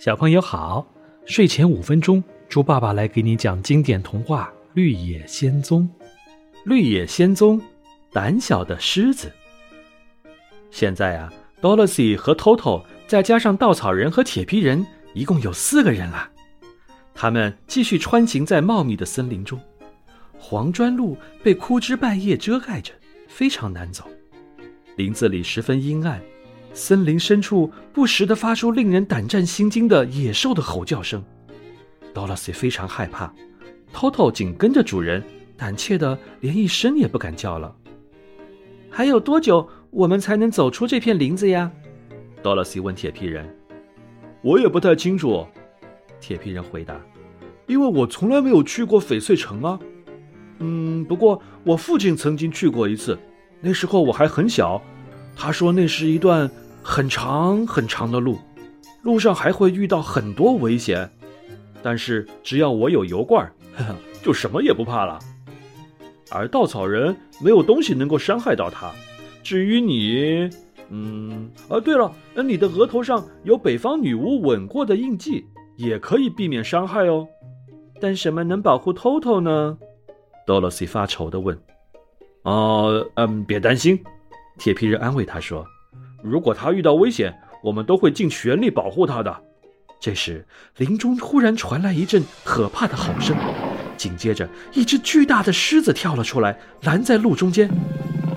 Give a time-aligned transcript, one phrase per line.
[0.00, 0.86] 小朋友好，
[1.26, 5.86] 睡前五分钟，猪爸爸来给你讲经典童话《绿野仙踪》。
[6.64, 7.60] 绿野仙踪，
[8.10, 9.30] 胆小的狮子。
[10.70, 16.30] 现在啊，Dorothy 和 Toto 再加上稻草人和铁皮人，一共有四个人啦。
[17.12, 19.60] 他们继续穿行在茂密的森林中，
[20.38, 22.94] 黄砖路被枯枝败叶遮盖着，
[23.28, 24.08] 非常难走。
[24.96, 26.18] 林子里十分阴暗。
[26.72, 31.22] 森林深处不时地发出令人胆战心惊的野兽的吼叫声
[32.14, 33.32] ，Dorothy 非常害怕
[33.92, 35.22] ，Toto 紧跟着主人，
[35.56, 37.74] 胆怯的连一声也不敢叫了。
[38.88, 41.70] 还有多久我们才能走出这片林子呀
[42.42, 43.48] ？Dorothy 问铁皮人。
[44.42, 45.46] 我也不太清楚，
[46.20, 46.98] 铁皮人回答，
[47.66, 49.78] 因为我从来没有去过翡翠城啊。
[50.60, 53.18] 嗯，不过我父亲曾经去过一次，
[53.60, 54.80] 那时候我还很小。
[55.36, 56.50] 他说那是一段
[56.82, 58.38] 很长很长的路，
[59.02, 61.08] 路上还会遇到很多危险，
[61.82, 63.50] 但是只要我有油罐，
[64.22, 65.18] 就什么也不怕了。
[66.30, 68.92] 而稻草人没有东西能够伤害到他。
[69.42, 70.48] 至于你，
[70.90, 72.12] 嗯，啊，对了，
[72.44, 75.44] 你的额头上有北方女巫吻过的印记，
[75.76, 77.26] 也可以避免伤害哦。
[78.00, 79.76] 但什么能保护 Toto 呢
[80.46, 81.58] ？Dorothy 发愁地问。
[82.42, 84.02] 哦，嗯，别担心。
[84.58, 85.66] 铁皮人安慰他说
[86.22, 89.36] ：“如果他遇到危险，我们都会尽全力保护他的。”
[90.00, 90.46] 这时，
[90.78, 93.36] 林中忽然传来一阵可怕的吼声，
[93.98, 97.70] 紧接着，一只巨大的狮子跳了出来，拦在路中间。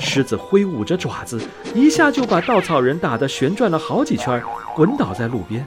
[0.00, 1.40] 狮子挥舞着爪子，
[1.72, 4.42] 一下就把稻草人打得旋转了好几圈，
[4.74, 5.64] 滚倒在路边。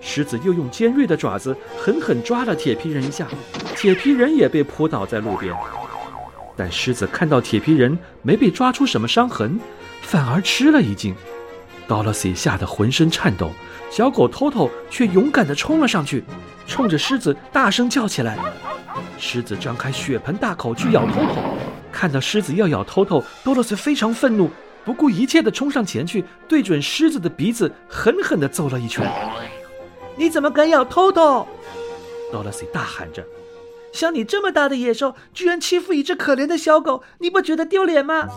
[0.00, 3.28] 狮子又用尖锐的爪子狠狠抓了铁皮人一下，
[3.76, 5.54] 铁皮人也被扑倒在路边。
[6.58, 9.60] 但狮子看到铁皮人没被抓出什么伤痕，
[10.02, 11.14] 反而吃了一惊。
[11.86, 13.52] Dorothy 吓得浑身颤抖，
[13.90, 16.24] 小狗 Toto 却勇敢地冲了上去，
[16.66, 18.36] 冲着狮子大声叫起来。
[19.18, 21.38] 狮子张开血盆大口去咬 Toto，
[21.92, 24.50] 看到狮子要咬 Toto，Dorothy 非常愤怒，
[24.84, 29.08] 不顾一切地冲上前去，对准狮子的鼻子狠狠地揍了一拳。
[30.16, 33.24] 你怎么敢咬 Toto？Dorothy 大喊着。
[33.92, 38.28] 像你这么大的野兽，居然欺负一只可怜的小狗，你不觉得丢脸吗？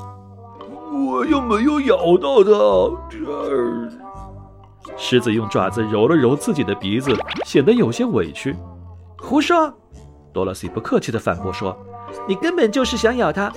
[0.93, 2.51] 我又没有咬到它。
[3.09, 3.17] 这
[4.97, 8.55] 狮子用爪子揉了揉自己的鼻子，显得有些委屈。
[9.17, 9.73] 胡说！
[10.33, 11.77] 多萝西不客气地反驳说
[12.27, 13.51] ：“你根本就是想咬它。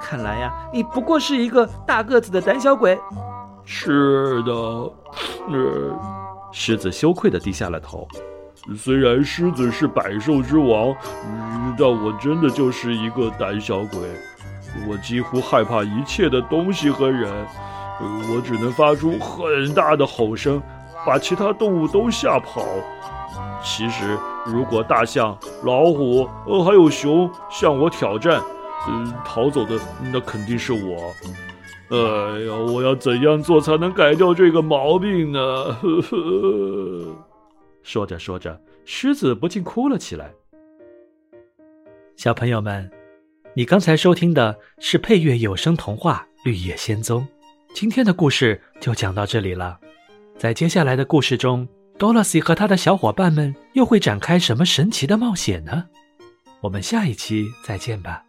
[0.00, 2.98] 看来呀，你不过是一个大个子的胆小鬼。”
[3.64, 4.92] 是的，
[6.52, 8.06] 狮子羞愧地低下了头。
[8.74, 10.94] 虽然狮子是百兽之王，
[11.78, 14.00] 但我真的就是一个胆小鬼。
[14.88, 17.30] 我几乎害怕一切的东西和人，
[18.00, 20.60] 我只能发出很大的吼声，
[21.06, 22.64] 把其他动物都吓跑。
[23.62, 28.40] 其实，如果大象、老虎，呃，还有熊向我挑战，
[28.88, 29.78] 嗯，逃走的
[30.12, 31.12] 那肯定是我。
[31.88, 31.96] 哎
[32.40, 35.40] 呀，我要怎样做才能改掉这个毛病呢？
[35.40, 36.16] 呵呵。
[37.86, 40.32] 说着说着，狮子不禁哭了起来。
[42.16, 42.90] 小朋友们，
[43.54, 47.22] 你刚才收听的是配乐有声童话《绿野仙踪》，
[47.76, 49.78] 今天的故事就讲到这里了。
[50.36, 55.86] 在接下来的故事中，Dorothy 和他的小伙伴们又会展开什么神奇的冒险呢？
[56.62, 58.25] 我们下一期再见吧。